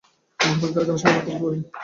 [0.39, 1.67] মা হঠাৎ কারো সঙ্গে আলাপ করিতে পারেন না।